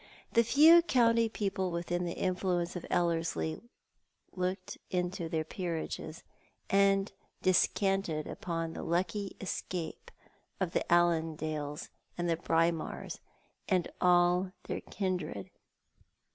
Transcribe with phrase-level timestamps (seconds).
[0.31, 3.61] The few county people within the influence of Ellerslie
[4.31, 6.23] looked into their peerages,
[6.71, 7.11] and
[7.43, 10.09] descanted upon the lucky escape
[10.59, 13.19] of the Allandales and Braemars,
[13.69, 15.51] and all their kindred.